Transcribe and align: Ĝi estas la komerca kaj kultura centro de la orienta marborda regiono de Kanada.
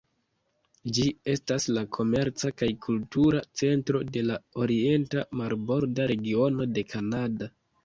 Ĝi 0.97 1.03
estas 1.33 1.67
la 1.77 1.83
komerca 1.97 2.51
kaj 2.61 2.69
kultura 2.87 3.43
centro 3.63 4.03
de 4.17 4.25
la 4.31 4.41
orienta 4.65 5.29
marborda 5.45 6.11
regiono 6.17 6.71
de 6.75 6.89
Kanada. 6.97 7.55